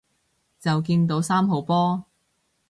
[0.59, 2.05] 就見到三號波